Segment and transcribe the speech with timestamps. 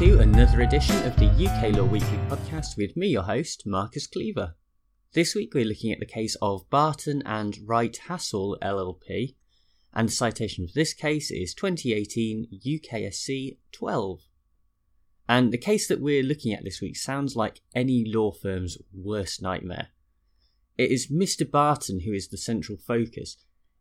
[0.00, 4.54] another edition of the UK Law Weekly podcast with me, your host, Marcus Cleaver.
[5.12, 9.34] This week we're looking at the case of Barton and Wright Hassall LLP,
[9.92, 14.20] and the citation for this case is 2018 UKSC 12.
[15.28, 19.42] And the case that we're looking at this week sounds like any law firm's worst
[19.42, 19.88] nightmare.
[20.78, 21.48] It is Mr.
[21.48, 23.36] Barton who is the central focus,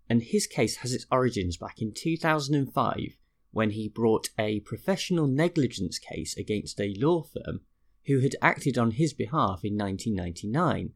[0.09, 3.15] and his case has its origins back in 2005
[3.51, 7.61] when he brought a professional negligence case against a law firm
[8.05, 10.91] who had acted on his behalf in 1999.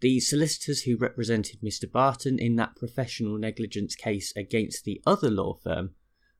[0.00, 1.90] The solicitors who represented Mr.
[1.90, 5.94] Barton in that professional negligence case against the other law firm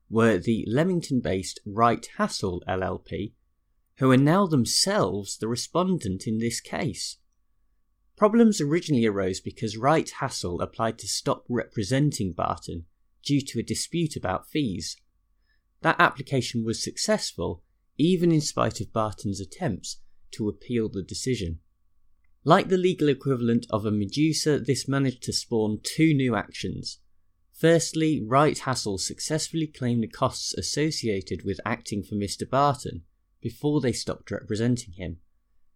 [0.09, 3.33] were the Leamington based Wright Hassall LLP,
[3.97, 7.17] who are now themselves the respondent in this case.
[8.17, 12.85] Problems originally arose because Wright Hassall applied to stop representing Barton
[13.23, 14.97] due to a dispute about fees.
[15.81, 17.63] That application was successful,
[17.97, 19.97] even in spite of Barton's attempts
[20.31, 21.59] to appeal the decision.
[22.43, 26.99] Like the legal equivalent of a Medusa, this managed to spawn two new actions
[27.61, 32.49] Firstly, Wright Hassall successfully claimed the costs associated with acting for Mr.
[32.49, 33.03] Barton
[33.39, 35.17] before they stopped representing him.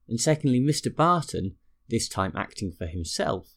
[0.08, 0.94] And secondly, Mr.
[0.94, 3.54] Barton, this time acting for himself,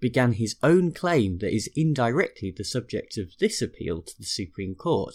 [0.00, 4.74] began his own claim that is indirectly the subject of this appeal to the Supreme
[4.74, 5.14] Court.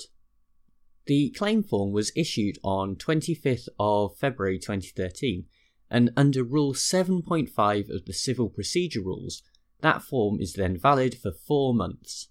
[1.08, 5.45] The claim form was issued on 25th of February 2013,
[5.89, 9.41] and under Rule 7.5 of the Civil Procedure Rules,
[9.80, 12.28] that form is then valid for four months.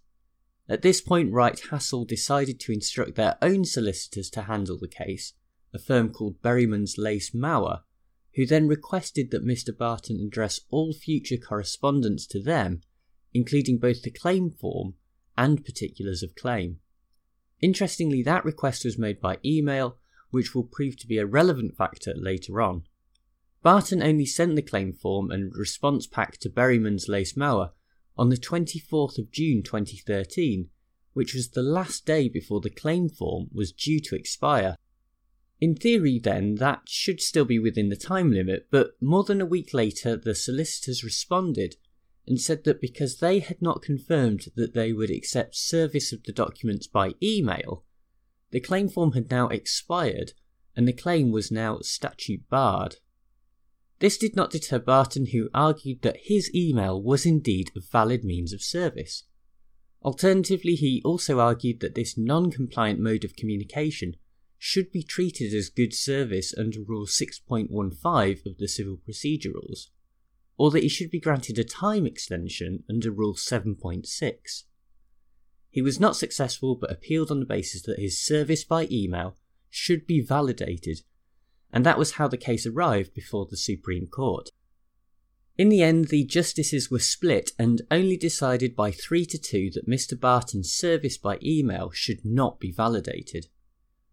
[0.69, 5.32] At this point, Wright Hassall decided to instruct their own solicitors to handle the case,
[5.72, 7.81] a firm called Berryman's Lace Mawer,
[8.34, 9.75] who then requested that Mr.
[9.75, 12.82] Barton address all future correspondence to them,
[13.32, 14.97] including both the claim form
[15.38, 16.81] and particulars of claim.
[17.61, 19.97] Interestingly, that request was made by email,
[20.31, 22.84] which will prove to be a relevant factor later on.
[23.62, 27.71] Barton only sent the claim form and response pack to Berryman's Lace Mawer
[28.16, 30.69] on the 24th of June 2013,
[31.15, 34.77] which was the last day before the claim form was due to expire.
[35.61, 39.47] In theory, then, that should still be within the time limit, but more than a
[39.47, 41.77] week later, the solicitors responded
[42.26, 46.32] and said that because they had not confirmed that they would accept service of the
[46.32, 47.84] documents by email,
[48.50, 50.32] the claim form had now expired
[50.75, 52.97] and the claim was now statute barred.
[53.98, 58.53] This did not deter Barton, who argued that his email was indeed a valid means
[58.53, 59.25] of service.
[60.03, 64.16] Alternatively, he also argued that this non compliant mode of communication
[64.59, 69.91] should be treated as good service under Rule 6.15 of the Civil Procedure Rules,
[70.56, 74.65] or that he should be granted a time extension under Rule 7.6.
[75.71, 79.37] He was not successful but appealed on the basis that his service by email
[79.69, 81.00] should be validated
[81.72, 84.49] and that was how the case arrived before the Supreme Court.
[85.59, 89.89] In the end, the justices were split and only decided by 3 to 2 that
[89.89, 90.19] Mr.
[90.19, 93.49] Barton's service by email should not be validated.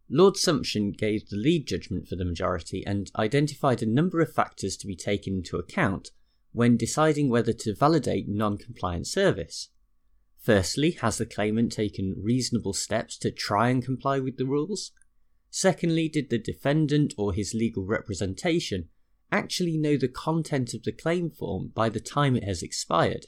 [0.10, 4.78] Lord Sumption gave the lead judgment for the majority and identified a number of factors
[4.78, 6.12] to be taken into account
[6.54, 9.70] when deciding whether to validate non compliant service.
[10.40, 14.92] Firstly, has the claimant taken reasonable steps to try and comply with the rules?
[15.50, 18.90] Secondly, did the defendant or his legal representation
[19.32, 23.26] actually know the content of the claim form by the time it has expired?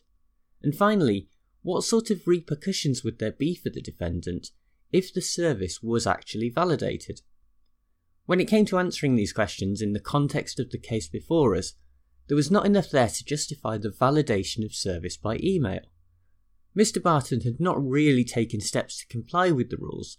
[0.62, 1.30] And finally,
[1.62, 4.50] what sort of repercussions would there be for the defendant
[4.92, 7.22] if the service was actually validated?
[8.25, 11.74] When it came to answering these questions in the context of the case before us,
[12.28, 15.81] there was not enough there to justify the validation of service by email.
[16.75, 17.01] Mr.
[17.01, 20.18] Barton had not really taken steps to comply with the rules,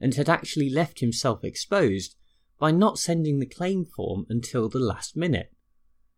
[0.00, 2.14] and had actually left himself exposed
[2.58, 5.52] by not sending the claim form until the last minute.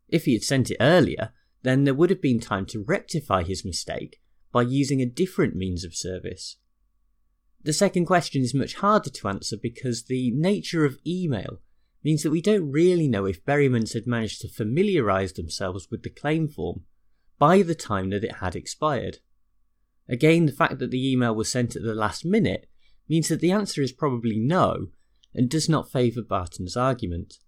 [0.09, 1.33] If he had sent it earlier,
[1.63, 4.21] then there would have been time to rectify his mistake
[4.53, 6.57] by using a different means of service.
[7.63, 11.61] The second question is much harder to answer because the nature of email
[12.03, 16.11] means that we don't really know if Berrymans had managed to familiarise themselves with the
[16.11, 16.85] claim form
[17.39, 19.19] by the time that it had expired.
[20.09, 22.69] Again, the fact that the email was sent at the last minute
[23.09, 24.89] means that the answer is probably no
[25.35, 27.39] and does not favour Barton's argument.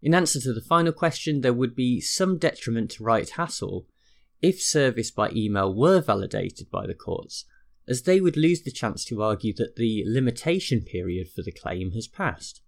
[0.00, 3.86] In answer to the final question, there would be some detriment to Wright Hassall
[4.40, 7.44] if service by email were validated by the courts,
[7.86, 11.92] as they would lose the chance to argue that the limitation period for the claim
[11.92, 12.61] has passed.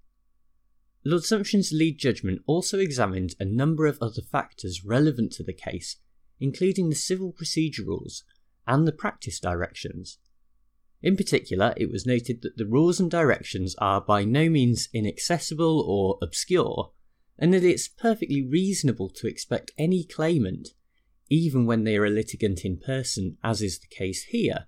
[1.07, 5.97] Lord Sumption's lead judgment also examined a number of other factors relevant to the case,
[6.41, 8.25] including the civil procedure rules
[8.67, 10.19] and the practice directions.
[11.03, 15.81] In particular, it was noted that the rules and directions are by no means inaccessible
[15.87, 16.93] or obscure,
[17.39, 20.71] and that it's perfectly reasonable to expect any claimant,
[21.29, 24.67] even when they are a litigant in person, as is the case here,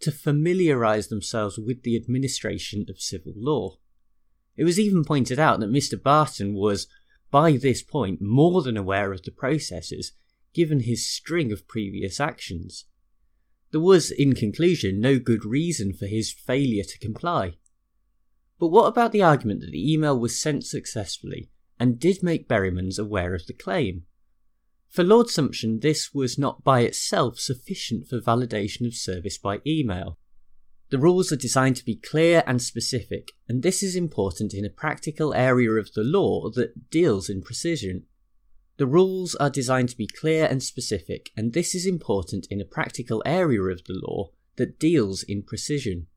[0.00, 3.78] to familiarise themselves with the administration of civil law.
[4.56, 6.00] It was even pointed out that Mr.
[6.00, 6.86] Barton was,
[7.30, 10.12] by this point, more than aware of the processes,
[10.52, 12.86] given his string of previous actions.
[13.70, 17.54] There was, in conclusion, no good reason for his failure to comply.
[18.58, 22.98] But what about the argument that the email was sent successfully and did make Berrymans
[22.98, 24.04] aware of the claim?
[24.88, 30.18] For Lord Sumption, this was not by itself sufficient for validation of service by email.
[30.90, 34.70] The rules are designed to be clear and specific, and this is important in a
[34.70, 38.06] practical area of the law that deals in precision.
[38.76, 42.64] The rules are designed to be clear and specific, and this is important in a
[42.64, 46.08] practical area of the law that deals in precision.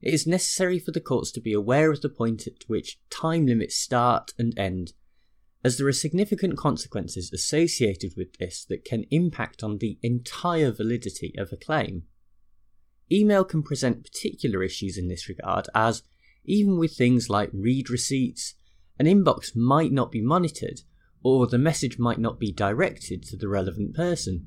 [0.00, 3.46] It is necessary for the courts to be aware of the point at which time
[3.46, 4.92] limits start and end,
[5.64, 11.34] as there are significant consequences associated with this that can impact on the entire validity
[11.36, 12.04] of a claim.
[13.10, 16.02] Email can present particular issues in this regard, as
[16.44, 18.54] even with things like read receipts,
[18.98, 20.80] an inbox might not be monitored
[21.22, 24.44] or the message might not be directed to the relevant person.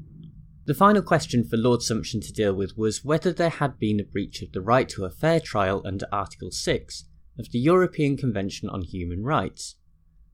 [0.65, 4.03] The final question for Lord Sumption to deal with was whether there had been a
[4.03, 7.05] breach of the right to a fair trial under Article 6
[7.37, 9.75] of the European Convention on Human Rights.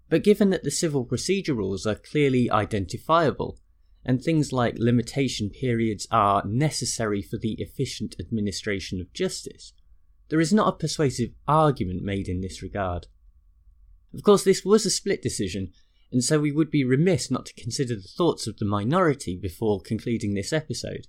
[0.09, 3.59] But given that the civil procedure rules are clearly identifiable,
[4.07, 9.73] and things like limitation periods are necessary for the efficient administration of justice,
[10.29, 13.07] there is not a persuasive argument made in this regard.
[14.13, 15.73] Of course, this was a split decision,
[16.09, 19.81] and so we would be remiss not to consider the thoughts of the minority before
[19.81, 21.07] concluding this episode.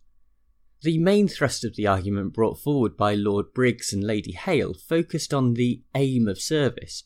[0.83, 5.33] The main thrust of the argument brought forward by Lord Briggs and Lady Hale focused
[5.33, 7.05] on the aim of service.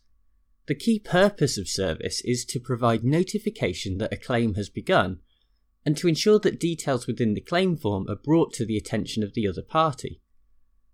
[0.67, 5.21] The key purpose of service is to provide notification that a claim has begun,
[5.85, 9.35] and to ensure that details within the claim form are brought to the attention of
[9.35, 10.21] the other party.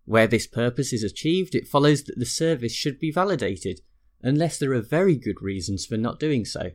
[0.04, 3.80] Where this purpose is achieved, it follows that the service should be validated,
[4.22, 6.72] unless there are very good reasons for not doing so.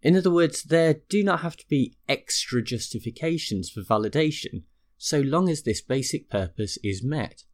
[0.00, 4.62] In other words, there do not have to be extra justifications for validation,
[4.96, 7.44] so long as this basic purpose is met.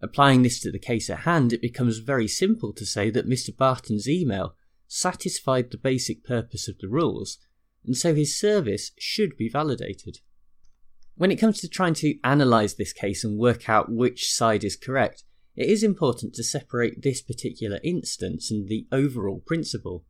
[0.00, 3.56] Applying this to the case at hand, it becomes very simple to say that Mr.
[3.56, 4.54] Barton's email
[4.86, 7.38] satisfied the basic purpose of the rules,
[7.84, 10.18] and so his service should be validated.
[11.16, 14.76] When it comes to trying to analyse this case and work out which side is
[14.76, 15.22] correct,
[15.56, 20.04] it is important to separate this particular instance and the overall principle.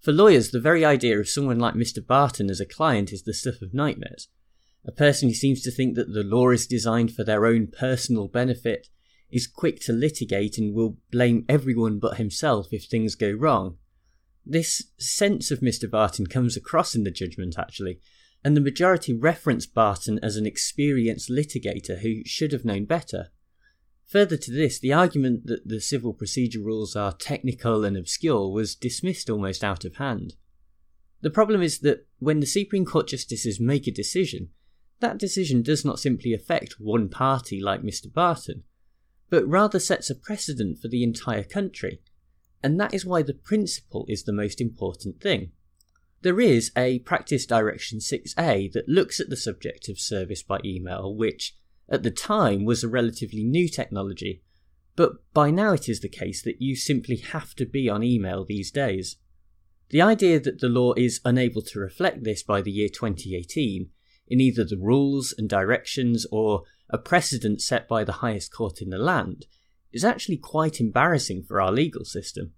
[0.00, 2.04] For lawyers, the very idea of someone like Mr.
[2.04, 4.28] Barton as a client is the stuff of nightmares.
[4.84, 8.28] A person who seems to think that the law is designed for their own personal
[8.28, 8.88] benefit,
[9.30, 13.76] is quick to litigate, and will blame everyone but himself if things go wrong.
[14.44, 15.90] This sense of Mr.
[15.90, 18.00] Barton comes across in the judgment, actually,
[18.42, 23.30] and the majority reference Barton as an experienced litigator who should have known better.
[24.06, 28.74] Further to this, the argument that the civil procedure rules are technical and obscure was
[28.74, 30.34] dismissed almost out of hand.
[31.20, 34.48] The problem is that when the Supreme Court justices make a decision,
[35.00, 38.12] that decision does not simply affect one party like Mr.
[38.12, 38.64] Barton,
[39.28, 42.00] but rather sets a precedent for the entire country,
[42.62, 45.52] and that is why the principle is the most important thing.
[46.22, 51.14] There is a Practice Direction 6a that looks at the subject of service by email,
[51.14, 51.56] which
[51.88, 54.42] at the time was a relatively new technology,
[54.96, 58.44] but by now it is the case that you simply have to be on email
[58.44, 59.16] these days.
[59.88, 63.88] The idea that the law is unable to reflect this by the year 2018
[64.28, 68.90] in either the rules and directions or a precedent set by the highest court in
[68.90, 69.46] the land
[69.92, 72.52] is actually quite embarrassing for our legal system.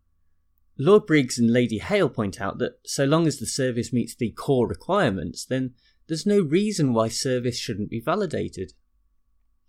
[0.78, 4.30] Lord Briggs and Lady Hale point out that so long as the service meets the
[4.30, 5.74] core requirements, then
[6.08, 8.72] there's no reason why service shouldn't be validated.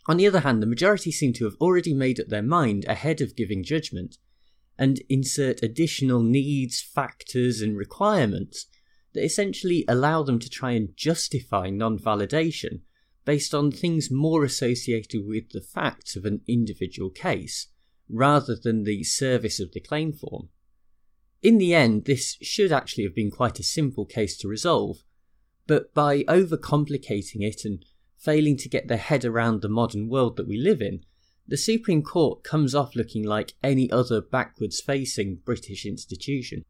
[0.08, 3.22] On the other hand, the majority seem to have already made up their mind ahead
[3.22, 4.17] of giving judgment,
[4.77, 8.65] and insert additional needs, factors, and requirements
[9.13, 12.82] that essentially allow them to try and justify non validation
[13.25, 17.67] based on things more associated with the facts of an individual case,
[18.09, 20.49] rather than the service of the claim form.
[21.41, 25.03] In the end, this should actually have been quite a simple case to resolve,
[25.67, 27.85] but by overcomplicating it and
[28.17, 31.03] failing to get their head around the modern world that we live in,
[31.45, 36.63] the Supreme Court comes off looking like any other backwards facing British institution.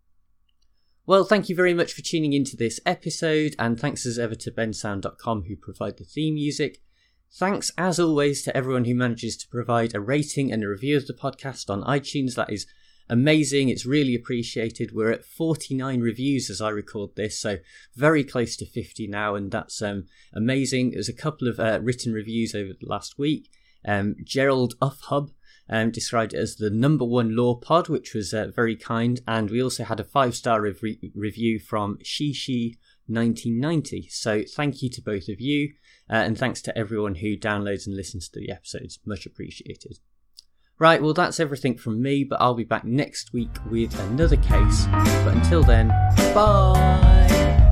[1.05, 4.51] Well, thank you very much for tuning into this episode, and thanks as ever to
[4.51, 6.81] bensound.com who provide the theme music.
[7.29, 11.05] Thanks, as always, to everyone who manages to provide a rating and a review of
[11.05, 12.35] the podcast on iTunes.
[12.35, 12.67] That is
[13.09, 13.67] amazing.
[13.67, 14.95] It's really appreciated.
[14.95, 17.57] We're at 49 reviews as I record this, so
[17.93, 20.91] very close to 50 now, and that's um, amazing.
[20.91, 23.49] There's a couple of uh, written reviews over the last week.
[23.85, 25.31] Um, Gerald Uffhub
[25.69, 29.49] um, described it as the number one law pod, which was uh, very kind, and
[29.49, 30.81] we also had a five star rev-
[31.15, 32.77] review from Shishi.
[33.07, 34.07] 1990.
[34.09, 35.73] So, thank you to both of you,
[36.09, 38.99] uh, and thanks to everyone who downloads and listens to the episodes.
[39.05, 39.99] Much appreciated.
[40.79, 44.85] Right, well, that's everything from me, but I'll be back next week with another case.
[44.85, 45.89] But until then,
[46.33, 47.62] bye!